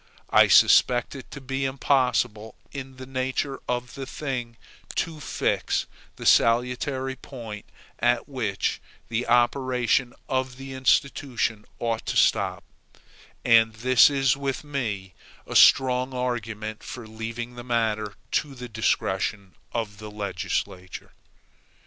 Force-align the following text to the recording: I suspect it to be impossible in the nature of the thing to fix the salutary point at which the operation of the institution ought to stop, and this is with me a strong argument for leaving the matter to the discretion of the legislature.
I 0.31 0.47
suspect 0.47 1.13
it 1.15 1.29
to 1.29 1.39
be 1.39 1.63
impossible 1.63 2.55
in 2.71 2.97
the 2.97 3.05
nature 3.05 3.59
of 3.69 3.93
the 3.93 4.07
thing 4.07 4.57
to 4.95 5.19
fix 5.19 5.85
the 6.15 6.25
salutary 6.25 7.15
point 7.15 7.65
at 7.99 8.27
which 8.27 8.81
the 9.09 9.27
operation 9.27 10.15
of 10.27 10.57
the 10.57 10.73
institution 10.73 11.65
ought 11.77 12.07
to 12.07 12.17
stop, 12.17 12.63
and 13.45 13.73
this 13.75 14.09
is 14.09 14.35
with 14.35 14.63
me 14.63 15.13
a 15.45 15.55
strong 15.55 16.15
argument 16.15 16.81
for 16.81 17.05
leaving 17.05 17.53
the 17.53 17.63
matter 17.63 18.15
to 18.41 18.55
the 18.55 18.67
discretion 18.69 19.53
of 19.71 19.99
the 19.99 20.09
legislature. 20.09 21.11